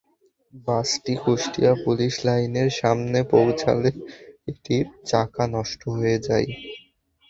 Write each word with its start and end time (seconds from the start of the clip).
বাসটি 0.65 1.13
কুষ্টিয়া 1.23 1.73
পুলিশ 1.83 2.13
লাইনের 2.27 2.69
সামনে 2.79 3.19
পৌঁছালে 3.31 3.89
এটির 4.47 4.85
চাকা 5.05 5.43
নষ্ট 5.55 5.81
হয়ে 5.95 6.17
যায়। 6.27 6.47